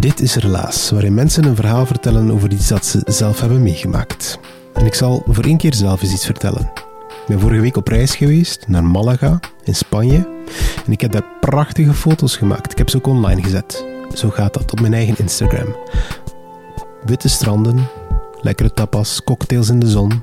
[0.00, 4.38] Dit is Relaas, waarin mensen een verhaal vertellen over iets dat ze zelf hebben meegemaakt.
[4.74, 6.70] En ik zal voor één keer zelf eens iets vertellen.
[7.08, 10.28] Ik ben vorige week op reis geweest naar Malaga in Spanje
[10.86, 12.72] en ik heb daar prachtige foto's gemaakt.
[12.72, 13.86] Ik heb ze ook online gezet.
[14.14, 15.76] Zo gaat dat op mijn eigen Instagram.
[17.04, 17.88] Witte stranden,
[18.40, 20.22] lekkere tapas, cocktails in de zon.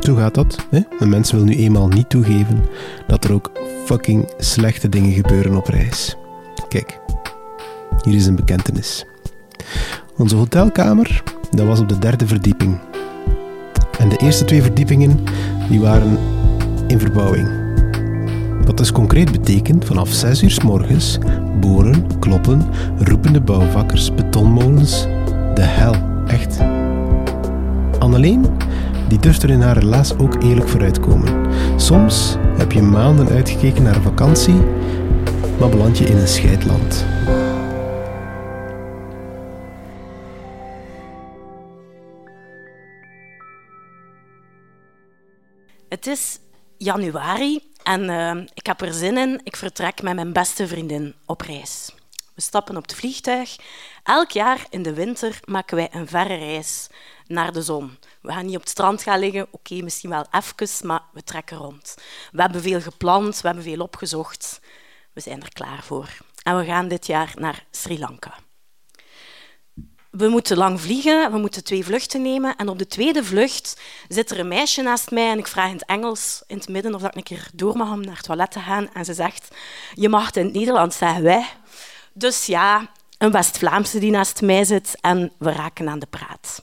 [0.00, 0.56] Zo gaat dat.
[0.70, 0.80] Hè?
[0.98, 2.64] Een mens wil nu eenmaal niet toegeven
[3.06, 3.50] dat er ook
[3.84, 6.16] fucking slechte dingen gebeuren op reis.
[6.68, 7.00] Kijk,
[8.02, 9.04] hier is een bekentenis.
[10.16, 12.78] Onze hotelkamer, dat was op de derde verdieping.
[13.98, 15.24] En de eerste twee verdiepingen,
[15.68, 16.18] die waren
[16.86, 17.48] in verbouwing.
[18.64, 21.18] Wat dus concreet betekent, vanaf 6 uur s morgens,
[21.60, 22.62] boren, kloppen,
[22.98, 25.06] roepende bouwvakkers, betonmolens,
[25.54, 25.94] de hel,
[26.26, 26.58] echt.
[27.98, 28.46] Anneleen,
[29.08, 31.46] die durft er in haar relaas ook eerlijk vooruitkomen.
[31.76, 34.60] Soms heb je maanden uitgekeken naar een vakantie,
[35.58, 37.04] maar beland je in een scheidland.
[45.92, 46.38] Het is
[46.78, 49.40] januari en eh, ik heb er zin in.
[49.44, 51.94] Ik vertrek met mijn beste vriendin op reis.
[52.34, 53.56] We stappen op het vliegtuig.
[54.02, 56.88] Elk jaar in de winter maken wij een verre reis
[57.26, 57.98] naar de zon.
[58.22, 61.56] We gaan niet op het strand gaan liggen, oké, misschien wel even, maar we trekken
[61.56, 61.94] rond.
[62.30, 64.60] We hebben veel gepland, we hebben veel opgezocht.
[65.12, 66.08] We zijn er klaar voor.
[66.42, 68.34] En we gaan dit jaar naar Sri Lanka.
[70.12, 72.56] We moeten lang vliegen, we moeten twee vluchten nemen.
[72.56, 75.74] En op de tweede vlucht zit er een meisje naast mij en ik vraag in
[75.74, 78.50] het Engels in het midden of ik een keer door mag om naar het toilet
[78.50, 78.88] te gaan.
[78.92, 79.48] En ze zegt,
[79.94, 81.46] je mag het in het Nederlands zeggen, wij.
[82.12, 86.62] Dus ja, een West-Vlaamse die naast mij zit en we raken aan de praat.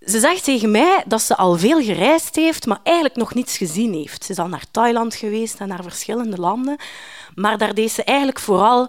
[0.00, 3.92] Ze zegt tegen mij dat ze al veel gereisd heeft, maar eigenlijk nog niets gezien
[3.92, 4.24] heeft.
[4.24, 6.78] Ze is al naar Thailand geweest en naar verschillende landen,
[7.34, 8.88] maar daar deed ze eigenlijk vooral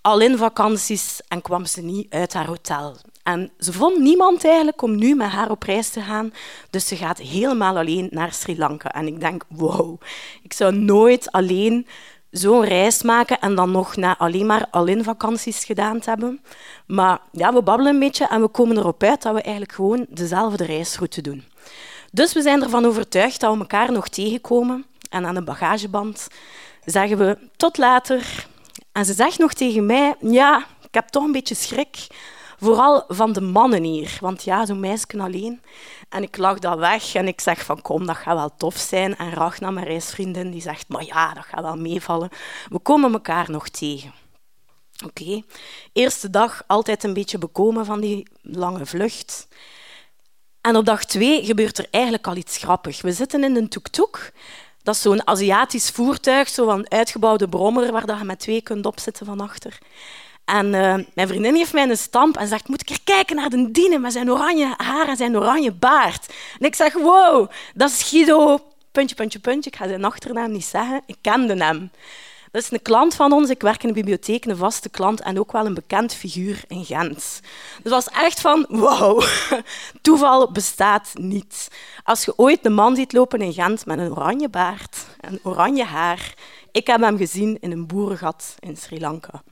[0.00, 2.96] al in vakanties en kwam ze niet uit haar hotel.
[3.26, 6.32] En ze vond niemand eigenlijk om nu met haar op reis te gaan,
[6.70, 8.92] dus ze gaat helemaal alleen naar Sri Lanka.
[8.92, 10.00] En ik denk, wow,
[10.42, 11.86] ik zou nooit alleen
[12.30, 16.40] zo'n reis maken en dan nog na alleen maar al-in vakanties gedaan te hebben.
[16.86, 20.06] Maar ja, we babbelen een beetje en we komen erop uit dat we eigenlijk gewoon
[20.08, 21.44] dezelfde reisroute doen.
[22.12, 24.86] Dus we zijn ervan overtuigd dat we elkaar nog tegenkomen.
[25.10, 26.26] En aan de bagageband
[26.84, 28.46] zeggen we tot later.
[28.92, 32.06] En ze zegt nog tegen mij, ja, ik heb toch een beetje schrik.
[32.58, 34.18] Vooral van de mannen hier.
[34.20, 35.62] Want ja, zo'n meisje alleen.
[36.08, 39.16] En ik lach dat weg en ik zeg van kom, dat gaat wel tof zijn.
[39.16, 42.30] En Ragna, mijn reisvriendin, die zegt, maar ja, dat gaat wel meevallen.
[42.68, 44.12] We komen elkaar nog tegen.
[45.04, 45.42] Oké.
[45.92, 49.48] Eerste dag altijd een beetje bekomen van die lange vlucht.
[50.60, 53.00] En op dag twee gebeurt er eigenlijk al iets grappigs.
[53.00, 54.32] We zitten in een tuk-tuk.
[54.82, 59.40] Dat is zo'n Aziatisch voertuig, zo'n uitgebouwde brommer waar je met twee kunt opzitten van
[59.40, 59.78] achter.
[60.46, 63.50] En eh, mijn vriendin geeft mij een stamp en zegt, moet ik er kijken naar
[63.50, 66.34] de diene met zijn oranje haar en zijn oranje baard.
[66.58, 68.58] En ik zeg, wow, dat is Guido,
[68.92, 69.70] puntje, puntje, puntje.
[69.70, 71.02] Ik ga zijn achternaam niet zeggen.
[71.06, 71.90] Ik kende hem.
[72.50, 73.50] Dat is een klant van ons.
[73.50, 76.84] Ik werk in de bibliotheek, een vaste klant en ook wel een bekend figuur in
[76.84, 77.40] Gent.
[77.82, 79.24] Dus was echt van, wow,
[80.02, 81.68] toeval bestaat niet.
[82.04, 85.84] Als je ooit een man ziet lopen in Gent met een oranje baard en oranje
[85.84, 86.34] haar,
[86.72, 89.42] ik heb hem gezien in een boerengat in Sri Lanka.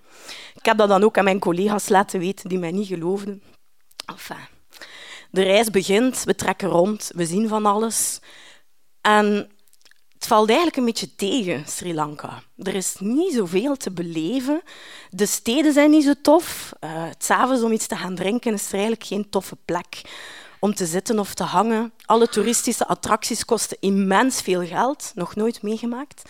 [0.64, 3.42] Ik heb dat dan ook aan mijn collega's laten weten die mij niet geloofden.
[5.30, 8.20] De reis begint, we trekken rond, we zien van alles.
[9.00, 9.50] En
[10.12, 12.42] het valt eigenlijk een beetje tegen, Sri Lanka.
[12.56, 14.62] Er is niet zoveel te beleven.
[15.10, 16.72] De steden zijn niet zo tof.
[16.80, 20.02] Uh, het s'avonds om iets te gaan drinken is er eigenlijk geen toffe plek
[20.58, 21.92] om te zitten of te hangen.
[22.04, 26.22] Alle toeristische attracties kosten immens veel geld, nog nooit meegemaakt.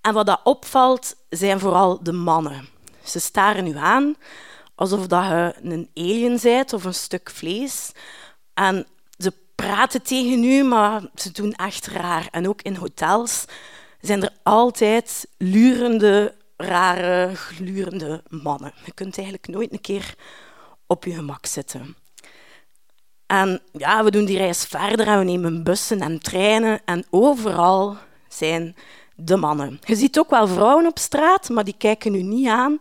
[0.00, 2.78] En wat dat opvalt, zijn vooral de mannen.
[3.04, 4.16] Ze staren u aan
[4.80, 7.92] alsof dat je een alien bent of een stuk vlees.
[8.54, 8.86] En
[9.18, 12.28] ze praten tegen u, maar ze doen echt raar.
[12.30, 13.44] En ook in hotels
[14.00, 18.72] zijn er altijd lurende, rare, glurende mannen.
[18.84, 20.14] Je kunt eigenlijk nooit een keer
[20.86, 21.96] op je gemak zitten.
[23.26, 26.80] En ja, we doen die reis verder en we nemen bussen en treinen.
[26.84, 27.96] En overal
[28.28, 28.76] zijn
[29.22, 29.80] de mannen.
[29.84, 32.76] Je ziet ook wel vrouwen op straat, maar die kijken u niet aan.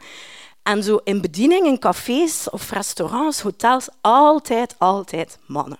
[0.64, 5.78] En zo in bediening, in cafés of restaurants, hotels, altijd, altijd mannen.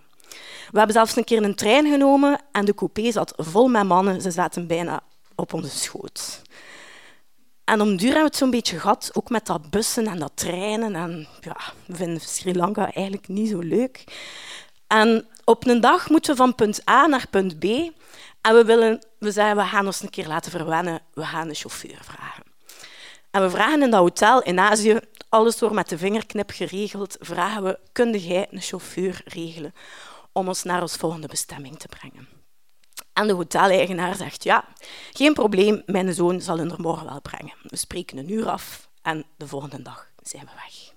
[0.72, 4.22] We hebben zelfs een keer een trein genomen en de coupé zat vol met mannen.
[4.22, 5.02] Ze zaten bijna
[5.36, 6.42] op onze schoot.
[7.64, 10.32] En om duur hebben we het zo'n beetje gehad, ook met dat bussen en dat
[10.34, 10.96] treinen.
[10.96, 14.04] En ja, we vinden Sri Lanka eigenlijk niet zo leuk.
[14.88, 17.66] En op een dag moeten we van punt A naar punt B.
[18.42, 21.02] En we, willen, we zeggen, we gaan ons een keer laten verwennen.
[21.14, 22.44] We gaan een chauffeur vragen.
[23.32, 25.00] En we vragen in dat hotel in Azië,
[25.30, 29.74] alles door met de vingerknip geregeld, vragen we, kun jij een chauffeur regelen
[30.32, 32.28] om ons naar ons volgende bestemming te brengen?
[33.14, 34.66] En de hoteleigenaar zegt, ja,
[35.12, 37.54] geen probleem, mijn zoon zal u er morgen wel brengen.
[37.62, 40.94] We spreken een uur af en de volgende dag zijn we weg.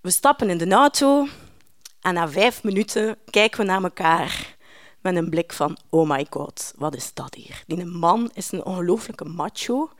[0.00, 1.28] We stappen in de auto
[2.00, 4.55] en na vijf minuten kijken we naar elkaar
[5.06, 7.62] met een blik van oh my god, wat is dat hier?
[7.66, 9.90] Die man is een ongelooflijke macho.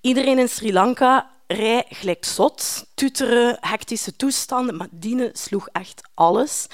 [0.00, 6.66] Iedereen in Sri Lanka rijdt gelijk zot, tuteren, hectische toestanden, maar Dine sloeg echt alles.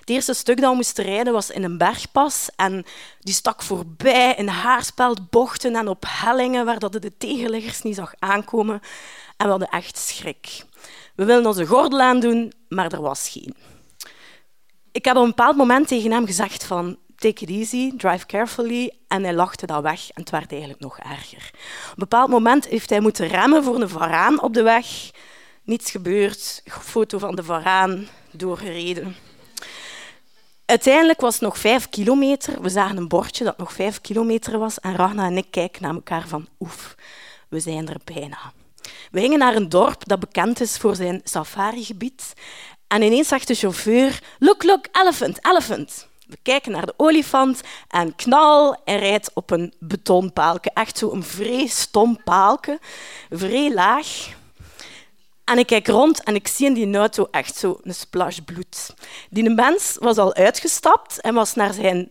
[0.00, 2.84] Het eerste stuk dat we moesten rijden was in een bergpas en
[3.20, 8.80] die stak voorbij in haarspeldbochten en op hellingen waar dat de tegenliggers niet zag aankomen.
[9.36, 10.64] En we hadden echt schrik.
[11.14, 13.54] We wilden onze gordel aandoen, maar er was geen.
[14.92, 18.92] Ik heb op een bepaald moment tegen hem gezegd van take it easy, drive carefully.
[19.08, 21.50] En hij lachte dat weg en het werd eigenlijk nog erger.
[21.52, 25.10] Op een bepaald moment heeft hij moeten remmen voor een varaan op de weg.
[25.64, 29.16] Niets gebeurd, foto van de varaan, doorgereden.
[30.64, 32.62] Uiteindelijk was het nog vijf kilometer.
[32.62, 34.80] We zagen een bordje dat nog vijf kilometer was.
[34.80, 36.94] En Ragna en ik kijken naar elkaar van oef,
[37.48, 38.52] we zijn er bijna.
[39.10, 42.32] We gingen naar een dorp dat bekend is voor zijn safarigebied.
[42.86, 46.08] En ineens zegt de chauffeur, look, look, elephant, elephant.
[46.30, 50.70] We kijken naar de olifant en knal, hij rijdt op een betonpaalke.
[50.74, 52.78] Echt zo een vrij stom paalke,
[53.30, 54.28] vrij laag.
[55.44, 58.94] En ik kijk rond en ik zie in die auto echt zo een splash bloed.
[59.30, 62.10] Die mens was al uitgestapt en was naar zijn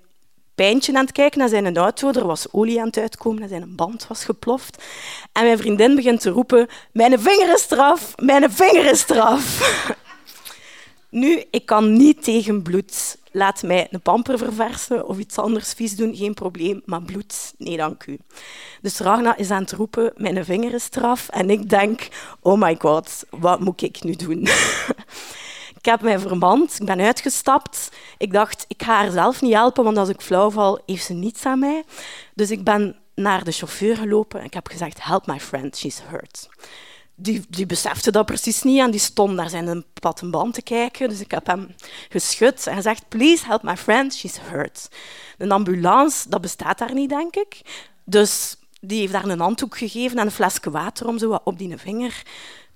[0.56, 2.12] pijntje aan het kijken, naar zijn auto.
[2.12, 4.84] Er was olie aan het uitkomen en zijn band was geploft.
[5.32, 9.44] En mijn vriendin begint te roepen, mijn vinger is eraf, mijn vinger is eraf.
[11.10, 13.18] Nu, ik kan niet tegen bloed.
[13.32, 16.82] Laat mij een pamper verversen of iets anders vies doen, geen probleem.
[16.86, 18.18] Maar bloed, nee dank u.
[18.82, 21.30] Dus Ragna is aan het roepen, mijn vinger is eraf.
[21.30, 22.08] En ik denk,
[22.42, 24.42] oh my god, wat moet ik nu doen?
[25.80, 27.90] ik heb mij vermand, ik ben uitgestapt.
[28.18, 31.14] Ik dacht, ik ga haar zelf niet helpen, want als ik flauw val, heeft ze
[31.14, 31.84] niets aan mij.
[32.34, 36.02] Dus ik ben naar de chauffeur gelopen en ik heb gezegd, help my friend, she's
[36.08, 36.50] hurt
[37.20, 41.10] die, die besefte dat precies niet en die stond naar zijn platte band te kijken.
[41.10, 41.76] Dus ik heb hem
[42.10, 44.90] geschud en gezegd, please help my friend, she's hurt.
[45.38, 47.62] Een ambulance, dat bestaat daar niet, denk ik.
[48.04, 51.58] Dus die heeft daar een handdoek gegeven en een flesje water om zo wat op
[51.58, 52.24] die vinger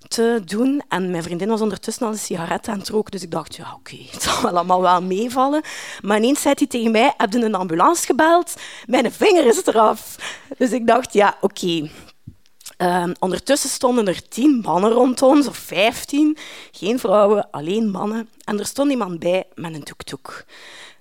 [0.08, 0.82] te doen.
[0.88, 3.74] En mijn vriendin was ondertussen al een sigaret aan het roken, dus ik dacht, ja,
[3.74, 5.62] oké, het zal wel allemaal wel meevallen.
[6.02, 8.54] Maar ineens zei hij tegen mij, heb je een ambulance gebeld?
[8.86, 10.16] Mijn vinger is eraf.
[10.58, 11.90] Dus ik dacht, ja, oké,
[12.76, 16.36] Ehm, ondertussen stonden er tien mannen rond ons, of vijftien.
[16.72, 18.28] Geen vrouwen, alleen mannen.
[18.44, 20.44] En er stond iemand bij met een tuk-tuk.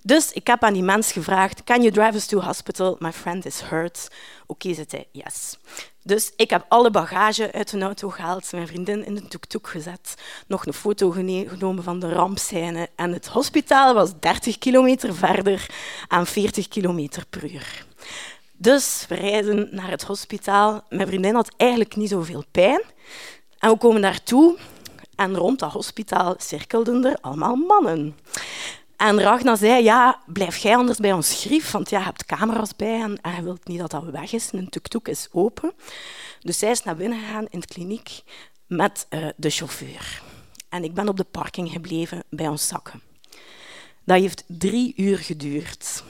[0.02, 2.96] Dus ik heb aan die mens gevraagd, can you drive us to hospital?
[3.00, 4.08] My friend is hurt.
[4.46, 5.58] Oké, okay, zei hij, yes.
[6.04, 10.16] Dus ik heb alle bagage uit de auto gehaald, mijn vriendin in de tuk-tuk gezet,
[10.48, 12.90] nog een foto genomen van de rampscène.
[12.96, 15.66] En het hospitaal was 30 kilometer verder
[16.08, 17.86] aan 40 kilometer per uur.
[18.64, 20.84] Dus we rijden naar het hospitaal.
[20.90, 22.82] Mijn vriendin had eigenlijk niet zoveel pijn.
[23.60, 24.58] En we komen daartoe
[25.16, 28.18] en rond dat hospitaal cirkelden er allemaal mannen.
[28.98, 32.76] En Ragna zei, ja, blijf jij anders bij ons grief, want ja, je hebt camera's
[32.76, 34.50] bij en hij wil niet dat dat weg is.
[34.52, 35.74] Een tuk-tuk is open.
[36.40, 38.24] Dus zij is naar binnen gegaan in de kliniek
[38.68, 40.22] met uh, de chauffeur.
[40.70, 43.02] En ik ben op de parking gebleven bij ons zakken.
[44.04, 46.04] Dat heeft drie uur geduurd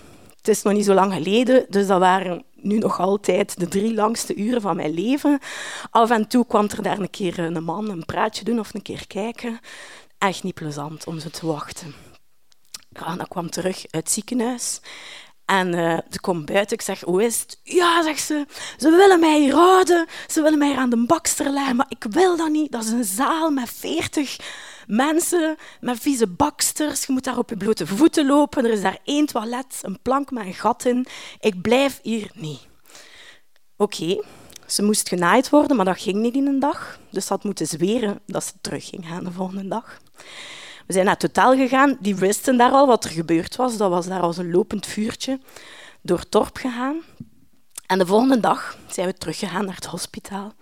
[0.43, 3.93] Het is nog niet zo lang geleden, dus dat waren nu nog altijd de drie
[3.93, 5.39] langste uren van mijn leven.
[5.89, 8.81] Af en toe kwam er daar een keer een man een praatje doen of een
[8.81, 9.59] keer kijken.
[10.17, 11.93] Echt niet plezant om ze te wachten.
[12.91, 14.81] Rana kwam terug uit het ziekenhuis
[15.45, 16.77] en uh, ze komt buiten.
[16.77, 17.59] Ik zeg, hoe is het?
[17.63, 18.45] Ja, zegt ze.
[18.77, 20.07] Ze willen mij hier houden.
[20.27, 21.75] Ze willen mij hier aan de bakster leggen.
[21.75, 22.71] Maar ik wil dat niet.
[22.71, 24.38] Dat is een zaal met veertig
[24.87, 27.05] mensen, met vieze baksters.
[27.05, 28.65] Je moet daar op je blote voeten lopen.
[28.65, 31.05] Er is daar één toilet, een plank met een gat in.
[31.39, 32.67] Ik blijf hier niet.
[33.77, 34.21] Oké,
[34.67, 36.99] ze moest genaaid worden, maar dat ging niet in een dag.
[37.09, 39.99] Dus ze had moeten zweren dat ze terug ging gaan de volgende dag.
[40.87, 41.97] We zijn naar het hotel gegaan.
[41.99, 43.77] Die wisten daar al wat er gebeurd was.
[43.77, 45.39] Dat was daar als een lopend vuurtje
[46.01, 47.01] door het dorp gegaan.
[47.85, 50.53] En de volgende dag zijn we teruggegaan naar het hospitaal.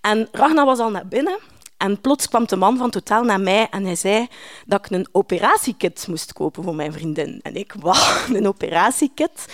[0.00, 1.38] En Ragnar was al naar binnen.
[1.82, 4.28] En plots kwam de man van hotel naar mij en hij zei
[4.66, 7.40] dat ik een operatiekit moest kopen voor mijn vriendin.
[7.42, 9.46] En ik, wauw, een operatiekit?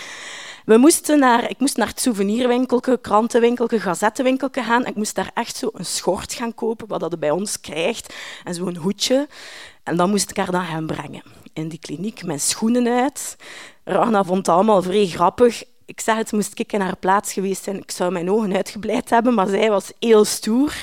[0.65, 4.85] We moesten naar, ik moest naar het souvenirwinkelke, krantenwinkelke, gazettenwinkelke gaan.
[4.85, 8.53] Ik moest daar echt zo een schort gaan kopen, wat dat bij ons krijgt, en
[8.53, 9.27] zo'n hoedje.
[9.83, 11.23] En dan moest ik haar dan gaan brengen.
[11.53, 13.35] In die kliniek, mijn schoenen uit.
[13.83, 15.63] Ragna vond het allemaal vrij grappig.
[15.85, 17.77] Ik zeg het, moest ik in haar plaats geweest zijn.
[17.77, 20.73] Ik zou mijn ogen uitgebleid hebben, maar zij was heel stoer.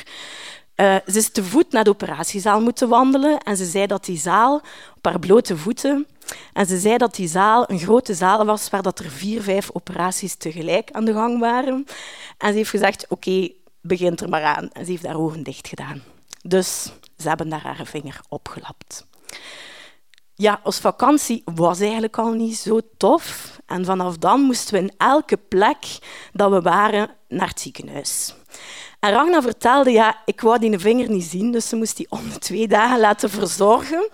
[0.77, 4.19] Uh, ze is te voet naar de operatiezaal moeten wandelen en ze zei dat die
[4.19, 4.63] zaal
[4.97, 6.07] op haar blote voeten
[6.53, 9.71] en ze zei dat die zaal een grote zaal was waar dat er vier, vijf
[9.73, 11.87] operaties tegelijk aan de gang waren.
[12.39, 14.71] En ze heeft gezegd, oké, okay, begint er maar aan.
[14.73, 16.03] En ze heeft haar ogen dicht gedaan.
[16.43, 16.83] Dus
[17.19, 19.07] ze hebben daar haar vinger opgelapt.
[20.35, 23.61] Ja, ons vakantie was eigenlijk al niet zo tof.
[23.67, 25.99] En vanaf dan moesten we in elke plek
[26.33, 28.35] dat we waren naar het ziekenhuis.
[29.01, 32.39] En Ragna vertelde, ja, ik wou die vinger niet zien, dus ze moest die om
[32.39, 34.09] twee dagen laten verzorgen.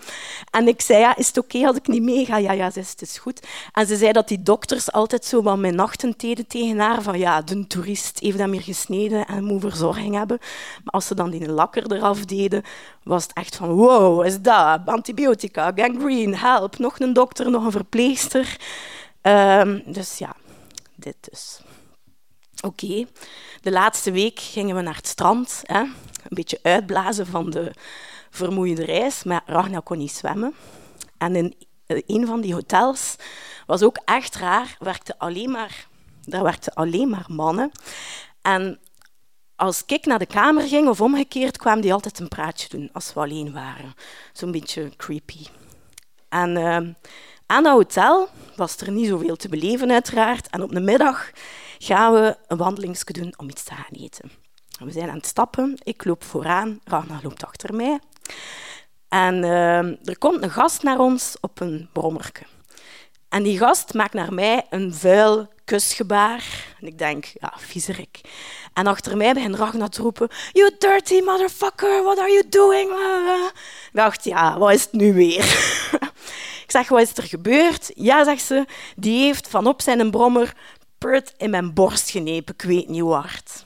[0.51, 2.37] En ik zei, ja, is het oké als ik niet meega?
[2.37, 3.47] Ja, ja, het is goed.
[3.71, 7.17] En ze zei dat die dokters altijd zo wat mijn nachten deden tegen haar, van
[7.19, 10.37] ja, de toerist heeft dat meer gesneden en moet verzorging hebben.
[10.83, 12.63] Maar als ze dan die lakker eraf deden,
[13.03, 14.79] was het echt van, wow, is dat?
[14.85, 18.57] Antibiotica, gangrene, help, nog een dokter, nog een verpleegster.
[19.21, 20.35] Um, dus ja,
[20.95, 21.59] dit dus.
[22.65, 23.05] Oké,
[23.61, 25.61] de laatste week gingen we naar het strand.
[25.65, 25.79] Hè?
[25.79, 25.93] Een
[26.29, 27.71] beetje uitblazen van de
[28.29, 29.23] vermoeiende reis.
[29.23, 30.53] Maar Ragna kon niet zwemmen.
[31.17, 31.55] En in
[31.87, 33.15] een van die hotels
[33.65, 34.75] was ook echt raar.
[34.79, 35.87] Werkte alleen maar,
[36.21, 37.71] daar werkten alleen maar mannen.
[38.41, 38.79] En
[39.55, 43.13] als ik naar de kamer ging of omgekeerd, kwamen die altijd een praatje doen als
[43.13, 43.93] we alleen waren.
[44.33, 45.45] Zo'n beetje creepy.
[46.29, 46.93] En uh,
[47.45, 50.49] aan dat hotel was er niet zoveel te beleven, uiteraard.
[50.49, 51.31] En op de middag
[51.85, 54.31] gaan we een wandelingsje doen om iets te gaan eten.
[54.83, 55.77] We zijn aan het stappen.
[55.83, 57.99] Ik loop vooraan, Ragnar loopt achter mij.
[59.07, 62.43] En uh, er komt een gast naar ons op een brommerke.
[63.29, 66.65] En die gast maakt naar mij een vuil kusgebaar.
[66.79, 68.21] En ik denk, ja, viezerik.
[68.73, 70.29] En achter mij begint Ragnar te roepen...
[70.51, 72.89] You dirty motherfucker, what are you doing?
[73.85, 75.43] Ik dacht, ja, wat is het nu weer?
[76.65, 77.91] ik zeg, wat is er gebeurd?
[77.95, 80.53] Ja, zegt ze, die heeft van op zijn brommer
[81.37, 83.65] in mijn borst genepen, ik weet niet hard.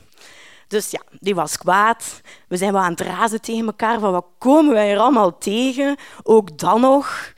[0.68, 2.20] Dus ja, die was kwaad.
[2.48, 5.96] We zijn wel aan het razen tegen elkaar van wat komen wij er allemaal tegen,
[6.22, 7.32] ook dan nog.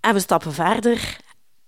[0.00, 1.16] En we stappen verder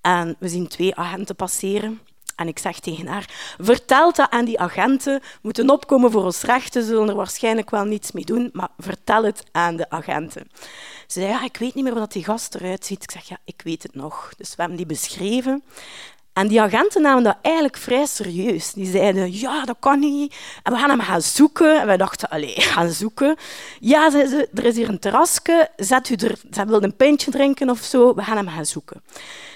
[0.01, 2.01] en we zien twee agenten passeren.
[2.37, 6.85] En ik zeg tegen haar, vertel dat aan die agenten, moeten opkomen voor ons rechten,
[6.85, 10.51] zullen er waarschijnlijk wel niets mee doen, maar vertel het aan de agenten.
[11.07, 13.03] Ze zei, ja, ik weet niet meer hoe dat die gast eruit ziet.
[13.03, 14.33] Ik zeg, ja, ik weet het nog.
[14.37, 15.65] Dus we hebben die beschreven.
[16.37, 18.73] En die agenten namen dat eigenlijk vrij serieus.
[18.73, 20.35] Die zeiden, ja, dat kan niet.
[20.63, 21.81] En we gaan hem gaan zoeken.
[21.81, 23.37] En wij dachten, allee, gaan zoeken.
[23.81, 25.69] Ja, ze, er is hier een terrasje.
[25.77, 28.15] Zet u er, ze wil een pintje drinken of zo.
[28.15, 29.03] We gaan hem gaan zoeken.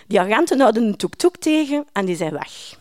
[0.06, 2.78] Die agenten houden een toek-toek tegen en die zijn weg.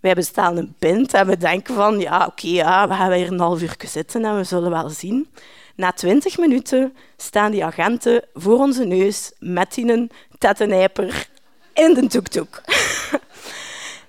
[0.00, 3.40] Wij bestellen een pint en we denken van, ja, oké, ja, we gaan hier een
[3.40, 5.28] half uur zitten en we zullen wel zien.
[5.76, 11.30] Na twintig minuten staan die agenten voor onze neus met die tettenijper
[11.74, 12.60] in de toek-toek.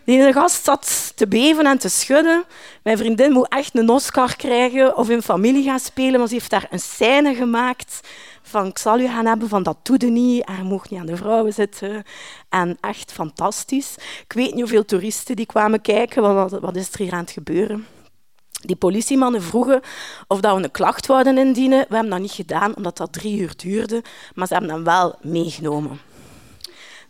[0.05, 2.43] Die gast zat te beven en te schudden.
[2.84, 6.50] Mijn vriendin moet echt een Oscar krijgen of in familie gaan spelen, want ze heeft
[6.50, 8.00] daar een scène gemaakt
[8.41, 11.00] van ik zal u gaan hebben, van dat doe je niet, en je mocht niet
[11.00, 12.03] aan de vrouwen zitten.
[12.50, 13.96] En echt fantastisch.
[14.24, 17.32] Ik weet niet hoeveel toeristen die kwamen kijken, wat, wat is er hier aan het
[17.32, 17.88] gebeuren.
[18.62, 19.82] Die politiemannen vroegen
[20.27, 21.79] of dat we een klacht wouden indienen.
[21.79, 24.03] We hebben dat niet gedaan, omdat dat drie uur duurde,
[24.34, 26.00] maar ze hebben hem wel meegenomen.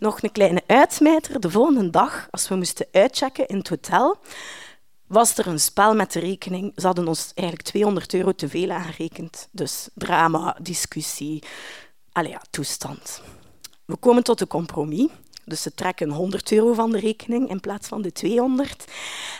[0.03, 1.39] Nog een kleine uitsmijter.
[1.39, 4.17] De volgende dag, als we moesten uitchecken in het hotel,
[5.07, 6.71] was er een spel met de rekening.
[6.75, 9.47] Ze hadden ons eigenlijk 200 euro te veel aangerekend.
[9.51, 11.43] Dus drama, discussie,
[12.11, 13.21] allee, toestand.
[13.85, 15.07] We komen tot een compromis.
[15.45, 18.85] Dus ze trekken 100 euro van de rekening in plaats van de 200.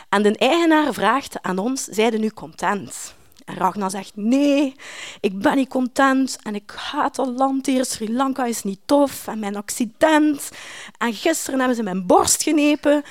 [0.08, 3.14] En de eigenaar vraagt aan ons, zijde nu content?
[3.44, 4.76] En Ragnar zegt, nee,
[5.20, 7.84] ik ben niet content en ik haat al land hier.
[7.84, 10.50] Sri Lanka is niet tof en mijn accident.
[10.98, 13.04] En gisteren hebben ze mijn borst genepen.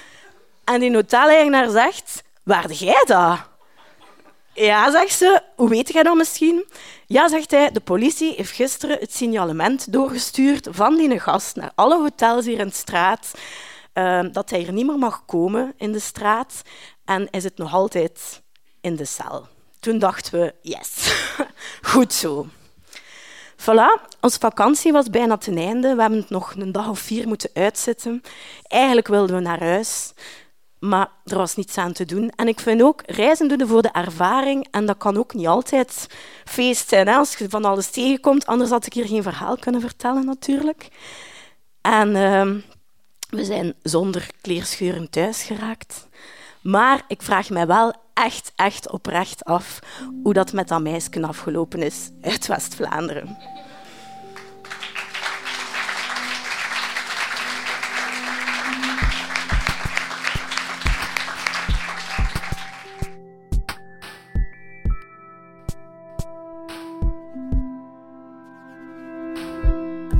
[0.63, 3.51] En die hoteleigenaar zegt, waarde jij dat?
[4.53, 5.41] Ja, zegt ze.
[5.55, 6.65] Hoe weet jij dat misschien?
[7.05, 7.71] Ja, zegt hij.
[7.71, 12.67] De politie heeft gisteren het signalement doorgestuurd van die gast naar alle hotels hier in
[12.67, 13.31] de straat.
[13.93, 16.61] Uh, dat hij hier niet meer mag komen in de straat.
[17.05, 18.41] En hij zit nog altijd
[18.81, 19.47] in de cel.
[19.83, 21.13] Toen dachten we, yes,
[21.91, 22.47] goed zo.
[23.57, 25.95] Voilà, onze vakantie was bijna ten einde.
[25.95, 28.21] We hebben het nog een dag of vier moeten uitzitten.
[28.67, 30.13] Eigenlijk wilden we naar huis,
[30.79, 32.29] maar er was niets aan te doen.
[32.35, 34.67] En ik vind ook, reizen doen voor de ervaring.
[34.71, 36.07] En dat kan ook niet altijd
[36.45, 38.45] feest zijn, als je van alles tegenkomt.
[38.45, 40.87] Anders had ik hier geen verhaal kunnen vertellen, natuurlijk.
[41.81, 42.51] En uh,
[43.29, 46.07] we zijn zonder kleerscheuren thuis geraakt.
[46.63, 49.79] Maar ik vraag mij wel echt, echt oprecht af
[50.23, 53.37] hoe dat met dat meisje afgelopen is uit West-Vlaanderen.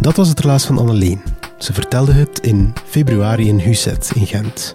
[0.02, 1.22] Dat was het relaas van Anneleen.
[1.58, 4.74] Ze vertelde het in februari in Huset in Gent.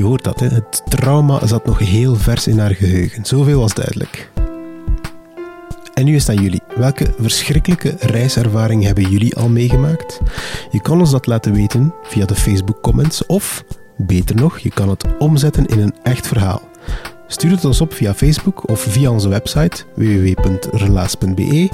[0.00, 0.46] Je hoort dat, hè?
[0.46, 3.24] het trauma zat nog heel vers in haar geheugen.
[3.24, 4.30] Zoveel was duidelijk.
[5.94, 6.60] En nu is het aan jullie.
[6.76, 10.20] Welke verschrikkelijke reiservaring hebben jullie al meegemaakt?
[10.70, 13.64] Je kan ons dat laten weten via de Facebook comments of,
[13.96, 16.62] beter nog, je kan het omzetten in een echt verhaal.
[17.26, 21.68] Stuur het ons op via Facebook of via onze website www.relaas.be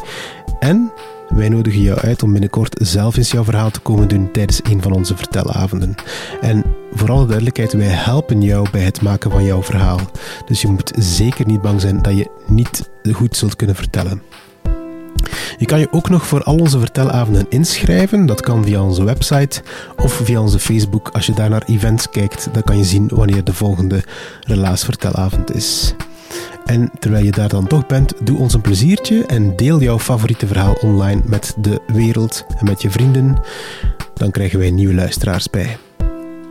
[0.58, 0.92] en
[1.28, 4.82] wij nodigen jou uit om binnenkort zelf eens jouw verhaal te komen doen tijdens een
[4.82, 5.94] van onze vertelavonden.
[6.40, 10.00] En voor alle duidelijkheid, wij helpen jou bij het maken van jouw verhaal.
[10.46, 14.22] Dus je moet zeker niet bang zijn dat je niet goed zult kunnen vertellen.
[15.58, 18.26] Je kan je ook nog voor al onze vertelavonden inschrijven.
[18.26, 19.62] Dat kan via onze website
[19.96, 21.08] of via onze Facebook.
[21.12, 24.04] Als je daar naar events kijkt, dan kan je zien wanneer de volgende
[24.40, 25.94] relaasvertelavond is.
[26.66, 30.46] En terwijl je daar dan toch bent, doe ons een pleziertje en deel jouw favoriete
[30.46, 33.36] verhaal online met de wereld en met je vrienden.
[34.14, 35.76] Dan krijgen wij nieuwe luisteraars bij.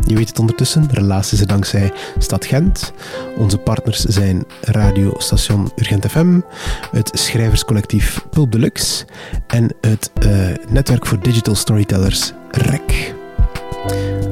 [0.08, 2.94] Je weet het ondertussen, relaas is er dankzij Stad Gent.
[3.38, 6.40] Onze partners zijn radiostation Urgent FM,
[6.92, 9.06] het schrijverscollectief Pulp Deluxe
[9.48, 13.16] en het uh, netwerk voor digital storytellers REC.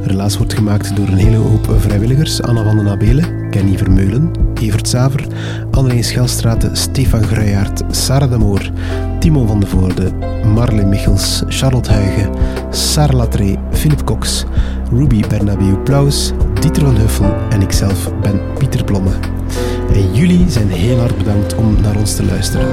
[0.04, 2.42] Relaas wordt gemaakt door een hele hoop vrijwilligers.
[2.42, 5.28] Anna van den Abelen, Kenny Vermeulen, Evert Saver,
[5.72, 8.72] Anneleen Schelstraten, Stefan Gruijaert, Sarah Damoor,
[9.20, 10.12] Timo van de Voorde,
[10.46, 12.30] Marle Michels, Charlotte Huigen,
[12.70, 14.46] Sarah Latré, Philip Cox,
[14.92, 19.12] Ruby Bernabeu Plaus, Dieter van Huffel en ikzelf ben Pieter Plomme.
[19.94, 22.68] En jullie zijn heel hard bedankt om naar ons te luisteren.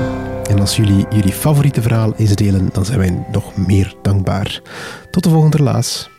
[0.50, 4.60] En als jullie jullie favoriete verhaal eens delen, dan zijn wij nog meer dankbaar.
[5.10, 6.10] Tot de volgende relaas.